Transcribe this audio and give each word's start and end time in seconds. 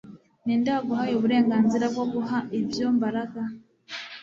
Ninde 0.43 0.69
waguhaye 0.75 1.13
uburenganzira 1.15 1.85
bwo 1.93 2.05
guha 2.13 2.37
ibyo 2.59 2.85
Mbaraga 2.95 3.41